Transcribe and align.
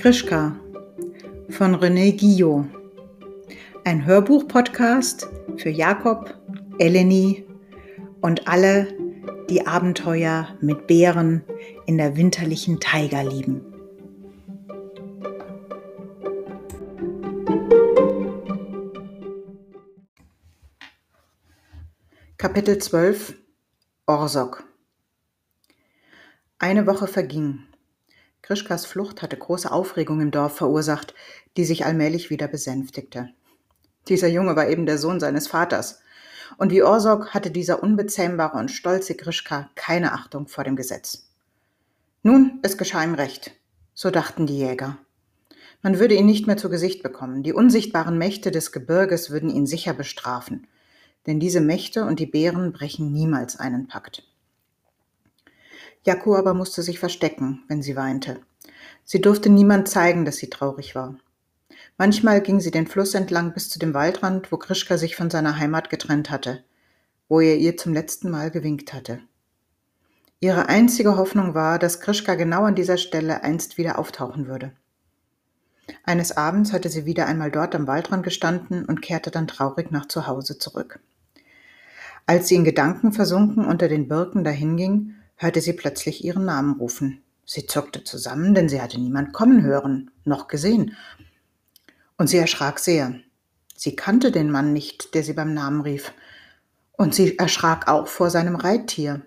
Krischka 0.00 0.58
von 1.50 1.74
René 1.74 2.18
Guillot. 2.18 2.64
Ein 3.84 4.06
Hörbuch-Podcast 4.06 5.28
für 5.58 5.68
Jakob, 5.68 6.40
Eleni 6.78 7.44
und 8.22 8.48
alle, 8.48 8.96
die 9.50 9.66
Abenteuer 9.66 10.56
mit 10.62 10.86
Bären 10.86 11.44
in 11.84 11.98
der 11.98 12.16
winterlichen 12.16 12.80
Taiga 12.80 13.20
lieben. 13.20 13.60
Kapitel 22.38 22.78
12 22.78 23.34
Orsok 24.06 24.64
Eine 26.58 26.86
Woche 26.86 27.06
verging. 27.06 27.69
Krischkas 28.42 28.86
Flucht 28.86 29.22
hatte 29.22 29.36
große 29.36 29.70
Aufregung 29.70 30.20
im 30.20 30.30
Dorf 30.30 30.56
verursacht, 30.56 31.14
die 31.56 31.64
sich 31.64 31.84
allmählich 31.84 32.30
wieder 32.30 32.48
besänftigte. 32.48 33.30
Dieser 34.08 34.28
Junge 34.28 34.56
war 34.56 34.68
eben 34.68 34.86
der 34.86 34.98
Sohn 34.98 35.20
seines 35.20 35.46
Vaters. 35.46 36.00
Und 36.56 36.72
wie 36.72 36.82
Orsok 36.82 37.32
hatte 37.32 37.50
dieser 37.50 37.82
unbezähmbare 37.82 38.58
und 38.58 38.70
stolze 38.70 39.14
Krischka 39.14 39.70
keine 39.74 40.12
Achtung 40.12 40.48
vor 40.48 40.64
dem 40.64 40.74
Gesetz. 40.74 41.28
Nun, 42.22 42.58
es 42.62 42.76
geschah 42.76 43.04
ihm 43.04 43.14
recht. 43.14 43.52
So 43.94 44.10
dachten 44.10 44.46
die 44.46 44.58
Jäger. 44.58 44.98
Man 45.82 45.98
würde 45.98 46.14
ihn 46.14 46.26
nicht 46.26 46.46
mehr 46.46 46.56
zu 46.56 46.68
Gesicht 46.68 47.02
bekommen. 47.02 47.42
Die 47.42 47.52
unsichtbaren 47.52 48.18
Mächte 48.18 48.50
des 48.50 48.72
Gebirges 48.72 49.30
würden 49.30 49.48
ihn 49.48 49.66
sicher 49.66 49.94
bestrafen. 49.94 50.66
Denn 51.26 51.40
diese 51.40 51.60
Mächte 51.60 52.04
und 52.04 52.18
die 52.18 52.26
Bären 52.26 52.72
brechen 52.72 53.12
niemals 53.12 53.58
einen 53.58 53.86
Pakt. 53.86 54.29
Jaku 56.04 56.34
aber 56.34 56.54
musste 56.54 56.82
sich 56.82 56.98
verstecken, 56.98 57.62
wenn 57.68 57.82
sie 57.82 57.96
weinte. 57.96 58.40
Sie 59.04 59.20
durfte 59.20 59.50
niemand 59.50 59.88
zeigen, 59.88 60.24
dass 60.24 60.36
sie 60.36 60.48
traurig 60.48 60.94
war. 60.94 61.16
Manchmal 61.98 62.40
ging 62.40 62.60
sie 62.60 62.70
den 62.70 62.86
Fluss 62.86 63.14
entlang 63.14 63.52
bis 63.52 63.68
zu 63.68 63.78
dem 63.78 63.92
Waldrand, 63.92 64.50
wo 64.50 64.56
Krischka 64.56 64.96
sich 64.96 65.16
von 65.16 65.30
seiner 65.30 65.58
Heimat 65.58 65.90
getrennt 65.90 66.30
hatte, 66.30 66.64
wo 67.28 67.40
er 67.40 67.56
ihr 67.56 67.76
zum 67.76 67.92
letzten 67.92 68.30
Mal 68.30 68.50
gewinkt 68.50 68.94
hatte. 68.94 69.20
Ihre 70.40 70.70
einzige 70.70 71.18
Hoffnung 71.18 71.54
war, 71.54 71.78
dass 71.78 72.00
Krischka 72.00 72.34
genau 72.34 72.64
an 72.64 72.74
dieser 72.74 72.96
Stelle 72.96 73.42
einst 73.42 73.76
wieder 73.76 73.98
auftauchen 73.98 74.46
würde. 74.46 74.72
Eines 76.04 76.36
Abends 76.36 76.72
hatte 76.72 76.88
sie 76.88 77.04
wieder 77.04 77.26
einmal 77.26 77.50
dort 77.50 77.74
am 77.74 77.86
Waldrand 77.86 78.22
gestanden 78.22 78.86
und 78.86 79.02
kehrte 79.02 79.30
dann 79.30 79.46
traurig 79.48 79.90
nach 79.90 80.08
zu 80.08 80.26
Hause 80.26 80.56
zurück. 80.56 81.00
Als 82.26 82.48
sie 82.48 82.54
in 82.54 82.64
Gedanken 82.64 83.12
versunken 83.12 83.66
unter 83.66 83.88
den 83.88 84.08
Birken 84.08 84.44
dahinging, 84.44 85.16
hörte 85.40 85.62
sie 85.62 85.72
plötzlich 85.72 86.22
ihren 86.22 86.44
Namen 86.44 86.78
rufen. 86.78 87.22
Sie 87.46 87.66
zuckte 87.66 88.04
zusammen, 88.04 88.54
denn 88.54 88.68
sie 88.68 88.80
hatte 88.80 89.00
niemand 89.00 89.32
kommen 89.32 89.62
hören, 89.62 90.10
noch 90.24 90.48
gesehen. 90.48 90.96
Und 92.18 92.28
sie 92.28 92.36
erschrak 92.36 92.78
sehr. 92.78 93.14
Sie 93.74 93.96
kannte 93.96 94.32
den 94.32 94.50
Mann 94.50 94.74
nicht, 94.74 95.14
der 95.14 95.22
sie 95.22 95.32
beim 95.32 95.54
Namen 95.54 95.80
rief. 95.80 96.12
Und 96.92 97.14
sie 97.14 97.38
erschrak 97.38 97.88
auch 97.88 98.06
vor 98.06 98.28
seinem 98.28 98.54
Reittier. 98.54 99.22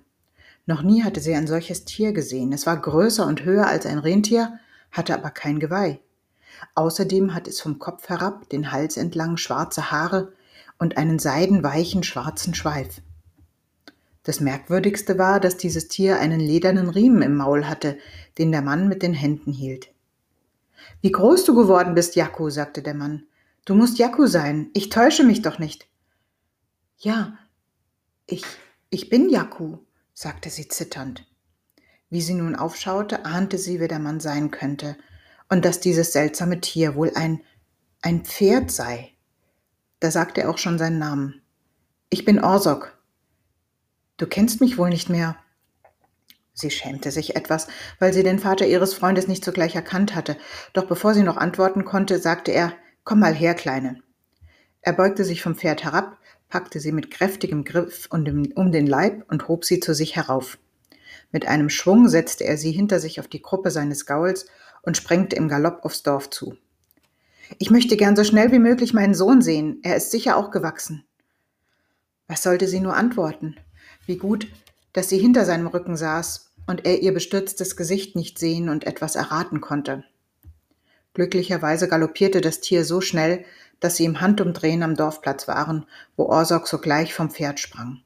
Noch 0.67 0.83
nie 0.83 1.03
hatte 1.03 1.19
sie 1.19 1.33
ein 1.33 1.47
solches 1.47 1.83
Tier 1.83 2.13
gesehen. 2.13 2.53
Es 2.53 2.67
war 2.67 2.79
größer 2.79 3.25
und 3.25 3.43
höher 3.43 3.65
als 3.65 3.87
ein 3.87 3.97
Rentier, 3.97 4.59
hatte 4.91 5.15
aber 5.15 5.31
kein 5.31 5.59
Geweih. 5.59 5.99
Außerdem 6.75 7.33
hat 7.33 7.47
es 7.47 7.59
vom 7.59 7.79
Kopf 7.79 8.07
herab, 8.09 8.47
den 8.49 8.71
Hals 8.71 8.97
entlang, 8.97 9.37
schwarze 9.37 9.89
Haare 9.89 10.31
und 10.77 10.95
einen 10.95 11.17
seidenweichen 11.17 12.03
schwarzen 12.03 12.53
Schweif. 12.53 13.01
Das 14.23 14.39
Merkwürdigste 14.39 15.17
war, 15.17 15.39
dass 15.39 15.57
dieses 15.57 15.89
Tier 15.89 16.19
einen 16.19 16.39
ledernen 16.39 16.89
Riemen 16.89 17.21
im 17.21 17.35
Maul 17.35 17.67
hatte, 17.67 17.97
den 18.37 18.51
der 18.51 18.61
Mann 18.61 18.87
mit 18.87 19.03
den 19.03 19.13
Händen 19.13 19.51
hielt. 19.51 19.93
Wie 21.01 21.11
groß 21.11 21.43
du 21.45 21.53
geworden 21.55 21.93
bist, 21.93 22.15
Jaku, 22.15 22.49
sagte 22.49 22.81
der 22.81 22.93
Mann. 22.93 23.23
Du 23.65 23.75
musst 23.75 23.97
Jaku 23.97 24.27
sein. 24.27 24.69
Ich 24.73 24.89
täusche 24.89 25.23
mich 25.23 25.41
doch 25.41 25.59
nicht. 25.59 25.87
Ja, 26.97 27.37
ich, 28.25 28.43
ich 28.89 29.09
bin 29.09 29.29
Jaku, 29.29 29.79
sagte 30.13 30.49
sie 30.49 30.67
zitternd. 30.69 31.25
Wie 32.09 32.21
sie 32.21 32.35
nun 32.35 32.55
aufschaute, 32.55 33.25
ahnte 33.25 33.57
sie, 33.57 33.79
wer 33.79 33.87
der 33.87 33.99
Mann 33.99 34.19
sein 34.19 34.51
könnte 34.51 34.95
und 35.49 35.65
dass 35.65 35.79
dieses 35.79 36.13
seltsame 36.13 36.61
Tier 36.61 36.95
wohl 36.95 37.11
ein, 37.15 37.41
ein 38.01 38.23
Pferd 38.23 38.71
sei. 38.71 39.11
Da 39.99 40.11
sagte 40.11 40.41
er 40.41 40.49
auch 40.49 40.57
schon 40.57 40.77
seinen 40.77 40.99
Namen. 40.99 41.41
Ich 42.09 42.25
bin 42.25 42.43
Orsok, 42.43 42.97
Du 44.23 44.29
kennst 44.29 44.61
mich 44.61 44.77
wohl 44.77 44.89
nicht 44.89 45.09
mehr. 45.09 45.35
Sie 46.53 46.71
schämte 46.71 47.11
sich 47.11 47.35
etwas, 47.35 47.67
weil 47.99 48.13
sie 48.13 48.23
den 48.23 48.39
Vater 48.39 48.65
ihres 48.65 48.93
Freundes 48.93 49.27
nicht 49.27 49.43
sogleich 49.43 49.75
erkannt 49.75 50.15
hatte, 50.15 50.37
doch 50.71 50.85
bevor 50.85 51.13
sie 51.13 51.23
noch 51.23 51.35
antworten 51.35 51.83
konnte, 51.83 52.19
sagte 52.19 52.51
er 52.51 52.71
Komm 53.03 53.19
mal 53.19 53.33
her, 53.33 53.53
Kleine. 53.53 54.01
Er 54.79 54.93
beugte 54.93 55.25
sich 55.25 55.41
vom 55.41 55.55
Pferd 55.55 55.83
herab, 55.83 56.19
packte 56.47 56.79
sie 56.79 56.93
mit 56.93 57.11
kräftigem 57.11 57.65
Griff 57.65 58.07
um 58.09 58.71
den 58.71 58.87
Leib 58.87 59.25
und 59.29 59.49
hob 59.49 59.65
sie 59.65 59.81
zu 59.81 59.93
sich 59.93 60.15
herauf. 60.15 60.57
Mit 61.33 61.45
einem 61.45 61.69
Schwung 61.69 62.07
setzte 62.07 62.45
er 62.45 62.55
sie 62.55 62.71
hinter 62.71 63.01
sich 63.01 63.19
auf 63.19 63.27
die 63.27 63.41
Kruppe 63.41 63.71
seines 63.71 64.05
Gauls 64.05 64.45
und 64.83 64.95
sprengte 64.95 65.35
im 65.35 65.49
Galopp 65.49 65.83
aufs 65.83 66.01
Dorf 66.01 66.29
zu. 66.29 66.55
Ich 67.59 67.71
möchte 67.71 67.97
gern 67.97 68.15
so 68.15 68.23
schnell 68.23 68.53
wie 68.53 68.59
möglich 68.59 68.93
meinen 68.93 69.15
Sohn 69.15 69.41
sehen, 69.41 69.79
er 69.83 69.97
ist 69.97 70.11
sicher 70.11 70.37
auch 70.37 70.49
gewachsen. 70.49 71.03
Was 72.29 72.41
sollte 72.41 72.69
sie 72.69 72.79
nur 72.79 72.95
antworten? 72.95 73.57
Wie 74.05 74.17
gut, 74.17 74.47
dass 74.91 75.09
sie 75.09 75.17
hinter 75.17 75.45
seinem 75.45 75.67
Rücken 75.67 75.95
saß 75.95 76.51
und 76.67 76.85
er 76.85 77.01
ihr 77.01 77.13
bestürztes 77.13 77.75
Gesicht 77.75 78.15
nicht 78.15 78.39
sehen 78.39 78.69
und 78.69 78.85
etwas 78.85 79.15
erraten 79.15 79.61
konnte. 79.61 80.03
Glücklicherweise 81.13 81.87
galoppierte 81.87 82.41
das 82.41 82.59
Tier 82.59 82.85
so 82.85 82.99
schnell, 83.01 83.45
dass 83.79 83.97
sie 83.97 84.05
im 84.05 84.21
Handumdrehen 84.21 84.81
am 84.83 84.95
Dorfplatz 84.95 85.47
waren, 85.47 85.85
wo 86.15 86.25
Orsok 86.25 86.67
sogleich 86.67 87.13
vom 87.13 87.29
Pferd 87.29 87.59
sprang. 87.59 88.01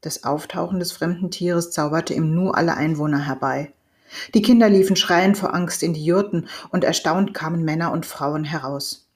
Das 0.00 0.24
Auftauchen 0.24 0.78
des 0.78 0.92
fremden 0.92 1.30
Tieres 1.30 1.70
zauberte 1.70 2.14
im 2.14 2.34
Nu 2.34 2.50
alle 2.50 2.76
Einwohner 2.76 3.26
herbei. 3.26 3.72
Die 4.34 4.42
Kinder 4.42 4.68
liefen 4.68 4.96
schreiend 4.96 5.38
vor 5.38 5.54
Angst 5.54 5.82
in 5.82 5.94
die 5.94 6.04
Jurten 6.04 6.48
und 6.70 6.84
erstaunt 6.84 7.34
kamen 7.34 7.64
Männer 7.64 7.90
und 7.90 8.06
Frauen 8.06 8.44
heraus. 8.44 9.08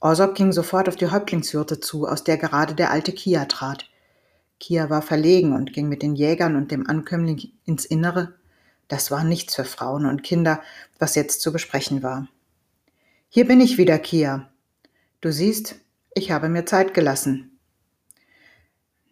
Orsok 0.00 0.34
ging 0.34 0.52
sofort 0.52 0.88
auf 0.88 0.96
die 0.96 1.10
Häuptlingsjurte 1.10 1.80
zu, 1.80 2.06
aus 2.06 2.24
der 2.24 2.36
gerade 2.36 2.74
der 2.74 2.90
alte 2.90 3.12
Kia 3.12 3.46
trat. 3.46 3.88
Kia 4.64 4.88
war 4.88 5.02
verlegen 5.02 5.52
und 5.52 5.74
ging 5.74 5.90
mit 5.90 6.00
den 6.00 6.14
Jägern 6.14 6.56
und 6.56 6.70
dem 6.70 6.88
Ankömmling 6.88 7.52
ins 7.66 7.84
Innere. 7.84 8.32
Das 8.88 9.10
war 9.10 9.22
nichts 9.22 9.54
für 9.54 9.64
Frauen 9.64 10.06
und 10.06 10.22
Kinder, 10.22 10.62
was 10.98 11.16
jetzt 11.16 11.42
zu 11.42 11.52
besprechen 11.52 12.02
war. 12.02 12.28
Hier 13.28 13.46
bin 13.46 13.60
ich 13.60 13.76
wieder, 13.76 13.98
Kia. 13.98 14.48
Du 15.20 15.30
siehst, 15.30 15.74
ich 16.14 16.30
habe 16.30 16.48
mir 16.48 16.64
Zeit 16.64 16.94
gelassen. 16.94 17.58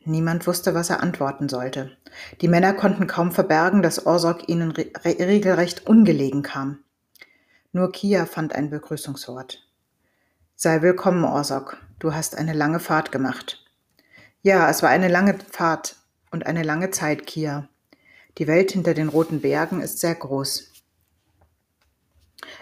Niemand 0.07 0.47
wusste, 0.47 0.73
was 0.73 0.89
er 0.89 1.03
antworten 1.03 1.51
sollte. 1.51 1.95
Die 2.41 2.49
Männer 2.49 2.73
konnten 2.73 3.07
kaum 3.07 3.31
verbergen, 3.31 3.83
dass 3.83 4.07
Orsok 4.07 4.49
ihnen 4.49 4.71
re 4.71 4.91
regelrecht 5.05 5.87
ungelegen 5.87 6.41
kam. 6.41 6.79
Nur 7.73 7.93
Kia 7.93 8.25
fand 8.25 8.55
ein 8.55 8.71
Begrüßungswort. 8.71 9.69
Sei 10.57 10.81
willkommen, 10.81 11.25
Orsok. 11.25 11.77
Du 11.99 12.15
hast 12.15 12.39
eine 12.39 12.55
lange 12.55 12.81
Fahrt 12.81 13.13
gemacht. 13.13 13.63
Ja, 14.45 14.69
es 14.69 14.83
war 14.83 14.91
eine 14.91 15.07
lange 15.07 15.39
Fahrt 15.51 15.95
und 16.33 16.47
eine 16.47 16.65
lange 16.65 16.91
Zeit, 16.91 17.27
Kia. 17.27 17.69
Die 18.39 18.49
Welt 18.49 18.73
hinter 18.73 18.93
den 18.93 19.09
roten 19.09 19.41
Bergen 19.41 19.81
ist 19.81 20.01
sehr 20.01 20.17
groß. 20.17 20.73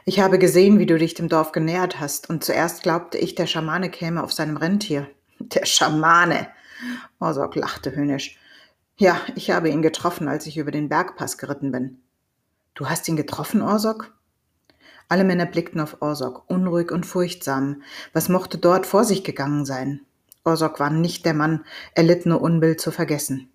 Ich 0.04 0.20
habe 0.20 0.38
gesehen, 0.38 0.78
wie 0.78 0.84
du 0.84 0.98
dich 0.98 1.14
dem 1.14 1.30
Dorf 1.30 1.52
genähert 1.52 1.98
hast, 1.98 2.28
und 2.28 2.44
zuerst 2.44 2.82
glaubte 2.82 3.16
ich, 3.16 3.34
der 3.34 3.46
Schamane 3.46 3.88
käme 3.88 4.22
auf 4.22 4.32
seinem 4.32 4.58
Rentier. 4.58 5.08
Der 5.38 5.64
Schamane! 5.64 6.48
Orsok 7.18 7.54
lachte 7.54 7.96
höhnisch. 7.96 8.38
Ja, 8.98 9.18
ich 9.34 9.50
habe 9.50 9.70
ihn 9.70 9.80
getroffen, 9.80 10.28
als 10.28 10.46
ich 10.46 10.58
über 10.58 10.70
den 10.70 10.90
Bergpass 10.90 11.38
geritten 11.38 11.72
bin. 11.72 12.02
Du 12.74 12.90
hast 12.90 13.08
ihn 13.08 13.16
getroffen, 13.16 13.62
Orsok? 13.62 14.12
Alle 15.08 15.24
Männer 15.24 15.46
blickten 15.46 15.80
auf 15.80 16.02
Orsok, 16.02 16.44
unruhig 16.48 16.92
und 16.92 17.06
furchtsam. 17.06 17.82
Was 18.12 18.28
mochte 18.28 18.58
dort 18.58 18.84
vor 18.84 19.04
sich 19.04 19.24
gegangen 19.24 19.64
sein? 19.64 20.00
Orsok 20.44 20.80
war 20.80 20.90
nicht 20.90 21.24
der 21.24 21.34
Mann, 21.34 21.64
erlittene 21.94 22.38
Unbill 22.38 22.76
zu 22.76 22.90
vergessen. 22.90 23.52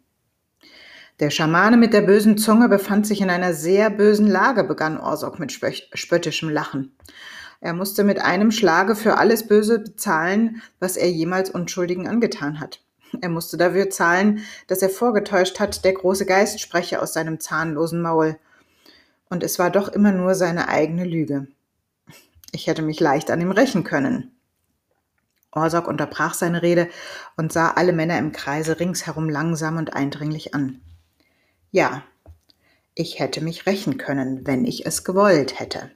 Der 1.19 1.29
Schamane 1.29 1.77
mit 1.77 1.93
der 1.93 2.01
bösen 2.01 2.37
Zunge 2.37 2.67
befand 2.67 3.07
sich 3.07 3.21
in 3.21 3.29
einer 3.29 3.53
sehr 3.53 3.89
bösen 3.89 4.27
Lage, 4.27 4.65
begann 4.65 4.99
Orsok 4.99 5.39
mit 5.39 5.51
spöttischem 5.51 6.49
Lachen. 6.49 6.95
Er 7.61 7.73
musste 7.73 8.03
mit 8.03 8.19
einem 8.19 8.51
Schlage 8.51 8.95
für 8.95 9.17
alles 9.17 9.47
Böse 9.47 9.79
bezahlen, 9.79 10.61
was 10.79 10.97
er 10.97 11.09
jemals 11.09 11.49
Unschuldigen 11.49 12.07
angetan 12.07 12.59
hat. 12.59 12.81
Er 13.21 13.29
musste 13.29 13.55
dafür 13.55 13.89
zahlen, 13.89 14.41
dass 14.67 14.81
er 14.81 14.89
vorgetäuscht 14.89 15.59
hat, 15.59 15.85
der 15.85 15.93
große 15.93 16.25
Geist 16.25 16.59
spreche 16.59 17.01
aus 17.01 17.13
seinem 17.13 17.39
zahnlosen 17.39 18.01
Maul. 18.01 18.37
Und 19.29 19.41
es 19.41 19.57
war 19.57 19.71
doch 19.71 19.87
immer 19.87 20.11
nur 20.11 20.35
seine 20.35 20.67
eigene 20.67 21.05
Lüge. 21.05 21.47
Ich 22.51 22.67
hätte 22.67 22.81
mich 22.81 22.99
leicht 22.99 23.31
an 23.31 23.41
ihm 23.41 23.51
rächen 23.51 23.85
können. 23.85 24.34
Orsok 25.55 25.87
unterbrach 25.87 26.33
seine 26.33 26.61
Rede 26.61 26.89
und 27.37 27.51
sah 27.53 27.71
alle 27.71 27.93
Männer 27.93 28.19
im 28.19 28.31
Kreise 28.31 28.79
ringsherum 28.79 29.29
langsam 29.29 29.77
und 29.77 29.93
eindringlich 29.93 30.53
an. 30.53 30.81
Ja, 31.71 32.03
Ich 32.97 33.19
hätte 33.19 33.41
mich 33.41 33.65
rächen 33.65 33.97
können, 33.97 34.47
wenn 34.47 34.63
ich 34.63 34.85
es 34.85 35.03
gewollt 35.03 35.59
hätte. 35.59 35.91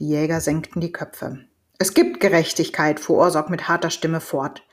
Die 0.00 0.08
Jäger 0.08 0.40
senkten 0.40 0.80
die 0.80 0.90
Köpfe. 0.90 1.44
Es 1.78 1.94
gibt 1.94 2.18
Gerechtigkeit, 2.18 2.98
fuhr 2.98 3.18
Orsok 3.18 3.50
mit 3.50 3.68
harter 3.68 3.90
Stimme 3.90 4.20
fort. 4.20 4.64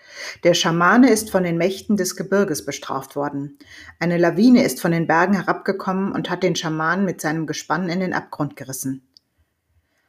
Der 0.44 0.56
Schamane 0.56 1.12
ist 1.12 1.30
von 1.30 1.44
den 1.44 1.58
Mächten 1.58 1.98
des 1.98 2.16
Gebirges 2.16 2.66
bestraft 2.66 3.16
worden. 3.16 3.60
Eine 4.00 4.18
Lawine 4.18 4.64
ist 4.64 4.82
von 4.82 4.92
den 4.92 5.06
Bergen 5.06 5.36
herabgekommen 5.36 6.12
und 6.12 6.30
hat 6.32 6.42
den 6.42 6.56
Schamanen 6.56 7.06
mit 7.06 7.22
seinem 7.22 7.46
Gespann 7.46 7.90
in 7.90 8.00
den 8.00 8.14
Abgrund 8.14 8.56
gerissen. 8.56 9.08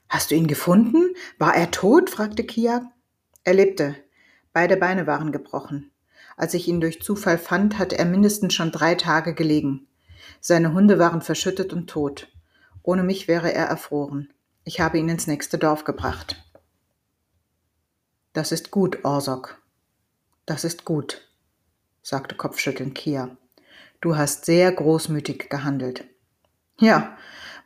Hast 0.08 0.30
du 0.30 0.34
ihn 0.34 0.46
gefunden? 0.46 1.14
War 1.38 1.54
er 1.54 1.70
tot? 1.70 2.08
fragte 2.08 2.44
Kia. 2.44 2.90
Er 3.48 3.54
lebte. 3.54 3.96
Beide 4.52 4.76
Beine 4.76 5.06
waren 5.06 5.32
gebrochen. 5.32 5.90
Als 6.36 6.52
ich 6.52 6.68
ihn 6.68 6.82
durch 6.82 7.00
Zufall 7.00 7.38
fand, 7.38 7.78
hatte 7.78 7.98
er 7.98 8.04
mindestens 8.04 8.52
schon 8.52 8.72
drei 8.72 8.94
Tage 8.94 9.32
gelegen. 9.32 9.86
Seine 10.38 10.74
Hunde 10.74 10.98
waren 10.98 11.22
verschüttet 11.22 11.72
und 11.72 11.88
tot. 11.88 12.28
Ohne 12.82 13.02
mich 13.02 13.26
wäre 13.26 13.50
er 13.54 13.64
erfroren. 13.64 14.30
Ich 14.64 14.80
habe 14.80 14.98
ihn 14.98 15.08
ins 15.08 15.26
nächste 15.26 15.56
Dorf 15.56 15.84
gebracht. 15.84 16.36
Das 18.34 18.52
ist 18.52 18.70
gut, 18.70 19.02
Orsok, 19.06 19.62
das 20.44 20.64
ist 20.64 20.84
gut, 20.84 21.26
sagte 22.02 22.34
kopfschüttelnd 22.34 22.94
Kia. 22.94 23.34
Du 24.02 24.18
hast 24.18 24.44
sehr 24.44 24.70
großmütig 24.72 25.48
gehandelt. 25.48 26.04
Ja, 26.78 27.16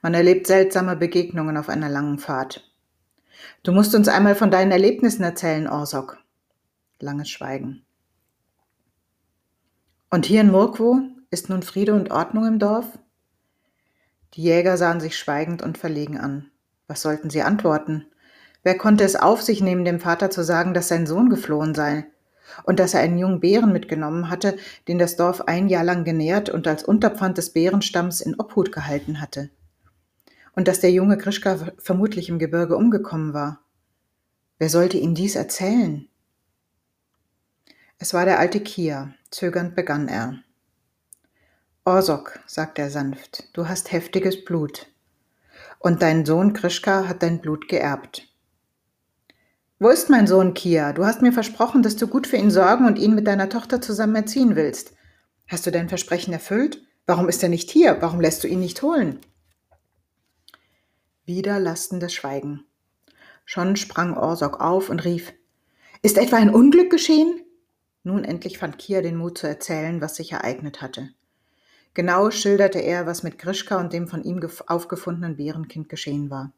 man 0.00 0.14
erlebt 0.14 0.46
seltsame 0.46 0.94
Begegnungen 0.94 1.56
auf 1.56 1.68
einer 1.68 1.88
langen 1.88 2.20
Fahrt. 2.20 2.71
Du 3.62 3.72
musst 3.72 3.94
uns 3.94 4.08
einmal 4.08 4.34
von 4.34 4.50
deinen 4.50 4.72
Erlebnissen 4.72 5.22
erzählen, 5.22 5.68
Orsok. 5.68 6.18
Langes 7.00 7.30
Schweigen. 7.30 7.84
Und 10.10 10.26
hier 10.26 10.42
in 10.42 10.50
Murkwo 10.50 11.00
ist 11.30 11.48
nun 11.48 11.62
Friede 11.62 11.94
und 11.94 12.10
Ordnung 12.10 12.46
im 12.46 12.58
Dorf? 12.58 12.98
Die 14.34 14.42
Jäger 14.42 14.76
sahen 14.76 15.00
sich 15.00 15.16
schweigend 15.16 15.62
und 15.62 15.78
verlegen 15.78 16.18
an. 16.18 16.50
Was 16.86 17.02
sollten 17.02 17.30
sie 17.30 17.42
antworten? 17.42 18.06
Wer 18.62 18.76
konnte 18.78 19.04
es 19.04 19.16
auf 19.16 19.42
sich 19.42 19.60
nehmen, 19.60 19.84
dem 19.84 20.00
Vater 20.00 20.30
zu 20.30 20.44
sagen, 20.44 20.74
dass 20.74 20.88
sein 20.88 21.06
Sohn 21.06 21.30
geflohen 21.30 21.74
sei? 21.74 22.06
und 22.64 22.78
dass 22.78 22.94
er 22.94 23.00
einen 23.00 23.18
jungen 23.18 23.40
Bären 23.40 23.72
mitgenommen 23.72 24.28
hatte, 24.28 24.56
den 24.88 24.98
das 24.98 25.16
Dorf 25.16 25.42
ein 25.42 25.68
Jahr 25.68 25.84
lang 25.84 26.04
genährt 26.04 26.48
und 26.48 26.66
als 26.66 26.84
Unterpfand 26.84 27.38
des 27.38 27.50
Bärenstamms 27.50 28.20
in 28.20 28.38
Obhut 28.38 28.72
gehalten 28.72 29.20
hatte. 29.20 29.50
Und 30.54 30.68
dass 30.68 30.80
der 30.80 30.90
junge 30.90 31.18
Krischka 31.18 31.72
vermutlich 31.78 32.28
im 32.28 32.38
Gebirge 32.38 32.76
umgekommen 32.76 33.32
war. 33.34 33.60
Wer 34.58 34.68
sollte 34.68 34.98
ihm 34.98 35.14
dies 35.14 35.34
erzählen? 35.34 36.08
Es 37.98 38.14
war 38.14 38.24
der 38.24 38.38
alte 38.38 38.60
Kia. 38.60 39.14
Zögernd 39.30 39.74
begann 39.74 40.08
er. 40.08 40.38
Orsok, 41.84 42.38
sagte 42.46 42.82
er 42.82 42.90
sanft, 42.90 43.48
du 43.54 43.68
hast 43.68 43.90
heftiges 43.92 44.44
Blut. 44.44 44.86
Und 45.78 46.02
dein 46.02 46.24
Sohn 46.24 46.52
Krischka 46.52 47.08
hat 47.08 47.22
dein 47.22 47.40
Blut 47.40 47.66
geerbt. 47.66 48.28
Wo 49.80 49.88
ist 49.88 50.10
mein 50.10 50.28
Sohn 50.28 50.54
Kia? 50.54 50.92
Du 50.92 51.04
hast 51.04 51.22
mir 51.22 51.32
versprochen, 51.32 51.82
dass 51.82 51.96
du 51.96 52.06
gut 52.06 52.28
für 52.28 52.36
ihn 52.36 52.52
sorgen 52.52 52.86
und 52.86 53.00
ihn 53.00 53.16
mit 53.16 53.26
deiner 53.26 53.48
Tochter 53.48 53.80
zusammen 53.80 54.14
erziehen 54.14 54.54
willst. 54.54 54.94
Hast 55.48 55.66
du 55.66 55.72
dein 55.72 55.88
Versprechen 55.88 56.32
erfüllt? 56.32 56.80
Warum 57.06 57.28
ist 57.28 57.42
er 57.42 57.48
nicht 57.48 57.68
hier? 57.68 57.96
Warum 58.00 58.20
lässt 58.20 58.44
du 58.44 58.48
ihn 58.48 58.60
nicht 58.60 58.82
holen? 58.82 59.18
Wieder 61.24 61.60
lastendes 61.60 62.12
Schweigen. 62.12 62.64
Schon 63.44 63.76
sprang 63.76 64.16
Orsok 64.16 64.60
auf 64.60 64.90
und 64.90 65.04
rief: 65.04 65.32
Ist 66.02 66.18
etwa 66.18 66.36
ein 66.36 66.54
Unglück 66.54 66.90
geschehen? 66.90 67.44
Nun 68.02 68.24
endlich 68.24 68.58
fand 68.58 68.78
Kia 68.78 69.02
den 69.02 69.16
Mut 69.16 69.38
zu 69.38 69.46
erzählen, 69.46 70.00
was 70.00 70.16
sich 70.16 70.32
ereignet 70.32 70.82
hatte. 70.82 71.10
Genau 71.94 72.30
schilderte 72.30 72.80
er, 72.80 73.06
was 73.06 73.22
mit 73.22 73.38
Grischka 73.38 73.78
und 73.78 73.92
dem 73.92 74.08
von 74.08 74.24
ihm 74.24 74.40
aufgefundenen 74.66 75.36
Bärenkind 75.36 75.88
geschehen 75.88 76.30
war. 76.30 76.52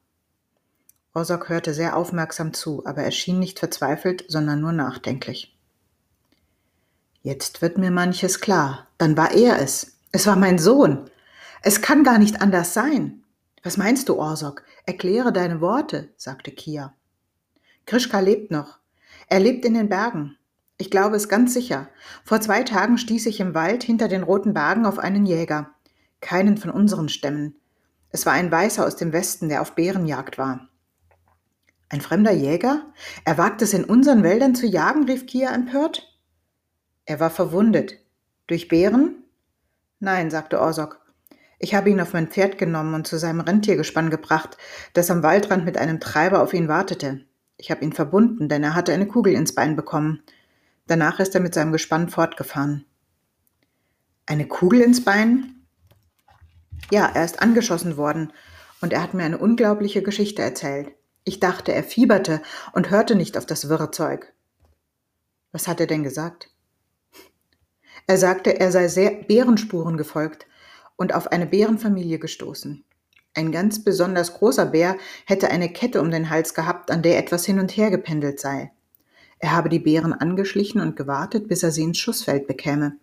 Orsak 1.13 1.49
hörte 1.49 1.75
sehr 1.75 1.97
aufmerksam 1.97 2.55
zu, 2.55 2.87
aber 2.87 3.03
er 3.03 3.11
schien 3.11 3.39
nicht 3.39 3.59
verzweifelt, 3.59 4.25
sondern 4.29 4.61
nur 4.61 4.73
nachdenklich. 4.73 5.57
Jetzt 7.23 7.63
wird 7.63 7.79
mir 7.79 7.91
manches 7.91 8.41
klar. 8.41 8.87
Dann 8.99 9.17
war 9.17 9.33
er 9.33 9.61
es. 9.61 9.99
Es 10.13 10.27
war 10.27 10.37
mein 10.37 10.59
Sohn. 10.59 11.11
Es 11.63 11.83
kann 11.83 12.05
gar 12.05 12.19
nicht 12.19 12.41
anders 12.41 12.75
sein. 12.75 13.24
Was 13.65 13.79
meinst 13.79 14.11
du, 14.11 14.17
Orsok? 14.17 14.63
Erkläre 14.85 15.33
deine 15.33 15.63
Worte, 15.63 16.11
sagte 16.19 16.51
Kia. 16.51 16.95
Krischka 17.87 18.21
lebt 18.21 18.51
noch. 18.51 18.79
Er 19.29 19.41
lebt 19.41 19.65
in 19.65 19.73
den 19.73 19.89
Bergen. 19.89 20.37
Ich 20.77 20.91
glaube 20.91 21.17
es 21.17 21.31
ganz 21.31 21.55
sicher. 21.55 21.89
Vor 22.25 22.43
zwei 22.43 22.63
Tagen 22.63 22.99
stieß 22.99 23.25
ich 23.25 23.41
im 23.41 23.55
Wald 23.55 23.83
hinter 23.83 24.07
den 24.07 24.23
roten 24.23 24.53
Bergen 24.53 24.85
auf 24.85 24.99
einen 24.99 25.25
Jäger. 25.25 25.71
Keinen 26.21 26.59
von 26.59 26.71
unseren 26.71 27.09
Stämmen. 27.09 27.57
Es 28.11 28.27
war 28.27 28.35
ein 28.35 28.53
Weißer 28.53 28.85
aus 28.85 28.97
dem 28.97 29.15
Westen, 29.15 29.49
der 29.49 29.63
auf 29.63 29.75
Bärenjagd 29.75 30.37
war. 30.37 30.69
Ein 31.89 32.03
fremder 32.03 32.33
Jäger? 32.33 32.93
Er 33.25 33.39
wagt 33.39 33.63
es 33.63 33.73
in 33.73 33.85
unseren 33.85 34.23
Wäldern 34.23 34.55
zu 34.55 34.67
jagen, 34.67 35.05
rief 35.05 35.25
Kia 35.25 35.55
empört. 35.55 36.15
Er 37.07 37.19
war 37.19 37.31
verwundet. 37.31 37.95
Durch 38.47 38.69
Bären? 38.69 39.25
Nein, 40.01 40.31
sagte 40.31 40.61
Orsok. 40.61 41.04
Ich 41.65 41.75
habe 41.75 41.89
ihn 41.89 41.99
auf 42.03 42.13
mein 42.13 42.29
Pferd 42.29 42.59
genommen 42.59 42.93
und 42.93 43.07
zu 43.07 43.19
seinem 43.19 43.41
Rentiergespann 43.41 44.11
gebracht, 44.11 44.59
das 44.93 45.11
am 45.11 45.23
Waldrand 45.23 45.65
mit 45.65 45.79
einem 45.79 45.99
Treiber 45.99 46.43
auf 46.43 46.53
ihn 46.53 46.69
wartete. 46.69 47.25
Ich 47.57 47.71
habe 47.71 47.83
ihn 47.83 47.95
verbunden, 47.95 48.51
denn 48.51 48.63
er 48.63 48.75
hatte 48.75 48.93
eine 48.93 49.07
Kugel 49.07 49.33
ins 49.33 49.55
Bein 49.55 49.75
bekommen. 49.75 50.23
Danach 50.87 51.21
ist 51.21 51.35
er 51.35 51.41
mit 51.41 51.55
seinem 51.55 51.73
Gespann 51.73 52.11
fortgefahren. 52.11 52.85
Eine 54.27 54.47
Kugel 54.47 54.83
ins 54.83 55.03
Bein? 55.03 55.65
Ja, 56.91 57.11
er 57.15 57.25
ist 57.25 57.41
angeschossen 57.41 57.97
worden 57.97 58.31
und 58.83 58.93
er 58.93 59.03
hat 59.03 59.15
mir 59.15 59.25
eine 59.25 59.39
unglaubliche 59.39 60.03
Geschichte 60.03 60.43
erzählt. 60.43 60.91
Ich 61.25 61.41
dachte, 61.41 61.73
er 61.73 61.83
fieberte 61.83 62.43
und 62.75 62.91
hörte 62.91 63.15
nicht 63.15 63.39
auf 63.39 63.47
das 63.47 63.71
wirre 63.71 63.91
Zeug. 63.91 64.35
Was 65.51 65.67
hat 65.67 65.81
er 65.81 65.87
denn 65.87 66.03
gesagt? 66.03 66.51
Er 68.07 68.19
sagte, 68.19 68.61
er 68.61 68.71
sei 68.71 68.89
sehr 68.89 69.13
Bärenspuren 69.13 69.97
gefolgt 69.97 70.47
und 70.96 71.14
auf 71.14 71.32
eine 71.32 71.46
Bärenfamilie 71.46 72.19
gestoßen. 72.19 72.85
Ein 73.35 73.50
ganz 73.50 73.82
besonders 73.82 74.35
großer 74.35 74.67
Bär 74.67 74.96
hätte 75.26 75.50
eine 75.50 75.69
Kette 75.69 76.00
um 76.00 76.11
den 76.11 76.31
Hals 76.31 76.55
gehabt, 76.55 76.91
an 76.91 77.02
der 77.02 77.19
etwas 77.19 77.44
hin 77.44 77.58
und 77.58 77.76
her 77.76 77.91
gependelt 77.91 78.38
sei. 78.38 78.70
Er 79.41 79.52
habe 79.52 79.69
die 79.69 79.81
Bären 79.81 80.12
angeschlichen 80.12 80.81
und 80.81 80.96
gewartet, 80.96 81.49
bis 81.49 81.62
er 81.62 81.73
sie 81.73 81.82
ins 81.82 81.99
Schussfeld 81.99 82.46
bekäme. 82.46 82.96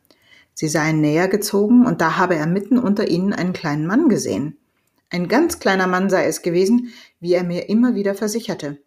Sie 0.53 0.69
seien 0.69 1.01
näher 1.01 1.27
gezogen, 1.27 1.85
und 1.85 2.01
da 2.01 2.17
habe 2.17 2.35
er 2.35 2.47
mitten 2.47 2.79
unter 2.79 3.09
ihnen 3.09 3.33
einen 3.33 3.53
kleinen 3.53 3.85
Mann 3.85 4.07
gesehen. 4.07 4.57
Ein 5.09 5.27
ganz 5.27 5.59
kleiner 5.59 5.87
Mann 5.87 6.09
sei 6.09 6.25
es 6.25 6.41
gewesen, 6.41 6.93
wie 7.19 7.33
er 7.33 7.43
mir 7.43 7.67
immer 7.67 7.95
wieder 7.95 8.15
versicherte. 8.15 8.77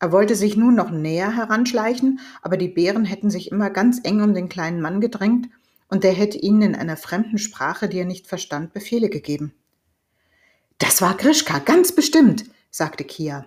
Er 0.00 0.10
wollte 0.10 0.34
sich 0.34 0.56
nun 0.56 0.74
noch 0.74 0.90
näher 0.90 1.36
heranschleichen, 1.36 2.18
aber 2.40 2.56
die 2.56 2.68
Bären 2.68 3.04
hätten 3.04 3.30
sich 3.30 3.52
immer 3.52 3.70
ganz 3.70 4.00
eng 4.02 4.22
um 4.22 4.34
den 4.34 4.48
kleinen 4.48 4.80
Mann 4.80 5.00
gedrängt, 5.00 5.48
und 5.92 6.04
der 6.04 6.12
hätte 6.12 6.38
ihnen 6.38 6.62
in 6.62 6.74
einer 6.74 6.96
fremden 6.96 7.36
Sprache, 7.36 7.86
die 7.86 7.98
er 7.98 8.06
nicht 8.06 8.26
verstand, 8.26 8.72
Befehle 8.72 9.10
gegeben. 9.10 9.52
Das 10.78 11.02
war 11.02 11.14
Grischka, 11.18 11.58
ganz 11.58 11.94
bestimmt, 11.94 12.46
sagte 12.70 13.04
Kia. 13.04 13.44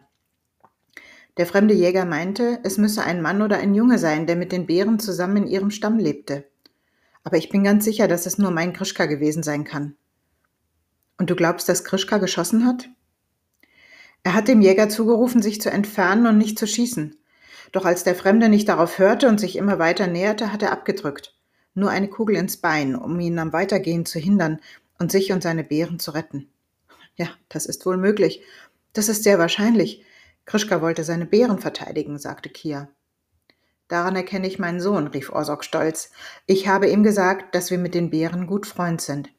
Der 1.38 1.48
fremde 1.48 1.74
Jäger 1.74 2.06
meinte, 2.06 2.60
es 2.62 2.78
müsse 2.78 3.04
ein 3.04 3.24
Mann 3.24 3.42
oder 3.42 3.58
ein 3.58 3.74
Junge 3.74 3.98
sein, 3.98 4.28
der 4.28 4.36
mit 4.36 4.52
den 4.52 4.68
Bären 4.68 5.00
zusammen 5.00 5.38
in 5.38 5.48
ihrem 5.48 5.72
Stamm 5.72 5.98
lebte. 5.98 6.46
Aber 7.24 7.38
ich 7.38 7.50
bin 7.50 7.64
ganz 7.64 7.84
sicher, 7.84 8.08
dass 8.08 8.28
es 8.28 8.38
nur 8.38 8.52
mein 8.52 8.74
Grischka 8.74 9.08
gewesen 9.08 9.42
sein 9.42 9.64
kann. 9.64 9.96
Und 11.18 11.32
du 11.32 11.36
glaubst, 11.36 11.68
dass 11.68 11.84
Krischka 11.84 12.20
geschossen 12.20 12.68
hat? 12.68 12.90
Er 14.22 14.36
hat 14.36 14.48
dem 14.48 14.62
Jäger 14.62 14.88
zugerufen, 14.88 15.42
sich 15.42 15.62
zu 15.62 15.72
entfernen 15.72 16.28
und 16.28 16.38
nicht 16.38 16.60
zu 16.60 16.68
schießen. 16.68 17.16
Doch 17.72 17.86
als 17.86 18.04
der 18.04 18.14
Fremde 18.14 18.50
nicht 18.50 18.70
darauf 18.70 19.00
hörte 19.00 19.28
und 19.30 19.40
sich 19.40 19.56
immer 19.56 19.80
weiter 19.80 20.06
näherte, 20.06 20.54
hat 20.54 20.62
er 20.62 20.72
abgedrückt. 20.72 21.35
Nur 21.75 21.91
eine 21.91 22.08
Kugel 22.08 22.36
ins 22.38 22.58
Bein, 22.58 22.96
um 22.96 23.20
ihn 23.20 23.38
am 23.38 23.53
Weitergehen 23.53 24.05
zu 24.05 24.17
hindern 24.17 24.60
und 24.98 25.12
sich 25.12 25.32
und 25.32 25.44
seine 25.44 25.63
Bären 25.63 26.00
zu 26.00 26.12
retten. 26.12 26.50
Ja, 27.15 27.27
das 27.50 27.65
ist 27.65 27.86
wohl 27.86 27.98
möglich. 27.98 28.41
Das 28.94 29.10
ist 29.10 29.24
sehr 29.24 29.39
wahrscheinlich. 29.39 30.03
Krischka 30.46 30.82
wollte 30.82 31.03
seine 31.03 31.25
Bären 31.25 31.60
verteidigen, 31.60 32.17
sagte 32.17 32.50
Kia. 32.50 32.89
Daran 33.88 34.15
erkenne 34.15 34.48
ich 34.48 34.58
meinen 34.58 34.79
Sohn, 34.79 35.08
rief 35.08 35.29
Orsok 35.29 35.63
stolz. 35.63 36.12
Ich 36.48 36.67
habe 36.67 36.89
ihm 36.89 37.03
gesagt, 37.03 37.53
dass 37.53 37.70
wir 37.70 37.77
mit 37.77 37.94
den 37.94 38.10
Bären 38.10 38.48
gut 38.48 38.65
Freund 38.65 39.01
sind. 39.01 39.29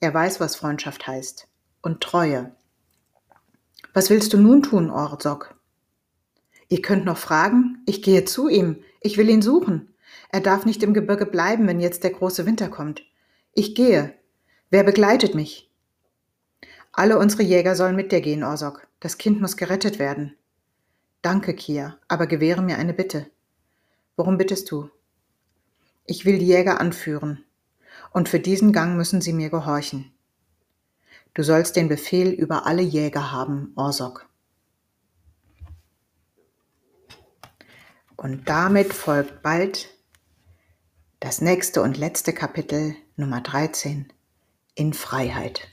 Er 0.00 0.12
weiß, 0.12 0.40
was 0.40 0.56
Freundschaft 0.56 1.06
heißt. 1.06 1.46
Und 1.82 2.00
Treue. 2.00 2.52
Was 3.92 4.10
willst 4.10 4.32
du 4.32 4.38
nun 4.38 4.62
tun, 4.62 4.90
Orzok? 4.90 5.54
Ihr 6.68 6.80
könnt 6.80 7.04
noch 7.04 7.18
fragen. 7.18 7.82
Ich 7.86 8.02
gehe 8.02 8.24
zu 8.24 8.48
ihm. 8.48 8.82
Ich 9.00 9.18
will 9.18 9.28
ihn 9.28 9.42
suchen. 9.42 9.94
Er 10.30 10.40
darf 10.40 10.64
nicht 10.64 10.82
im 10.82 10.94
Gebirge 10.94 11.26
bleiben, 11.26 11.66
wenn 11.66 11.80
jetzt 11.80 12.04
der 12.04 12.10
große 12.10 12.46
Winter 12.46 12.68
kommt. 12.68 13.02
Ich 13.54 13.74
gehe. 13.74 14.14
Wer 14.70 14.84
begleitet 14.84 15.34
mich? 15.34 15.70
Alle 16.92 17.18
unsere 17.18 17.42
Jäger 17.42 17.74
sollen 17.74 17.96
mit 17.96 18.12
dir 18.12 18.20
gehen, 18.20 18.44
Orsok. 18.44 18.86
Das 19.00 19.18
Kind 19.18 19.40
muss 19.40 19.56
gerettet 19.56 19.98
werden. 19.98 20.36
Danke, 21.22 21.54
Kia, 21.54 21.98
aber 22.08 22.26
gewähre 22.26 22.62
mir 22.62 22.78
eine 22.78 22.94
Bitte. 22.94 23.30
Worum 24.16 24.38
bittest 24.38 24.70
du? 24.70 24.90
Ich 26.06 26.24
will 26.24 26.38
die 26.38 26.46
Jäger 26.46 26.80
anführen 26.80 27.44
und 28.12 28.28
für 28.28 28.40
diesen 28.40 28.72
Gang 28.72 28.96
müssen 28.96 29.20
Sie 29.20 29.32
mir 29.32 29.50
gehorchen. 29.50 30.12
Du 31.34 31.42
sollst 31.42 31.76
den 31.76 31.88
Befehl 31.88 32.30
über 32.30 32.66
alle 32.66 32.82
Jäger 32.82 33.32
haben, 33.32 33.72
Orsok. 33.76 34.28
Und 38.16 38.48
damit 38.48 38.92
folgt 38.92 39.42
bald 39.42 39.88
das 41.22 41.40
nächste 41.40 41.82
und 41.82 41.98
letzte 41.98 42.32
Kapitel 42.32 42.96
Nummer 43.14 43.40
13 43.40 44.12
in 44.74 44.92
Freiheit. 44.92 45.68